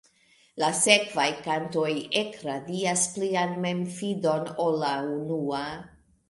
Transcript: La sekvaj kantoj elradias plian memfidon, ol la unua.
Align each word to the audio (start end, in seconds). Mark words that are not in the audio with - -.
La 0.61 0.67
sekvaj 0.77 1.25
kantoj 1.47 1.89
elradias 2.21 3.03
plian 3.19 3.53
memfidon, 3.67 4.49
ol 4.65 4.81
la 4.87 4.91
unua. 5.21 5.63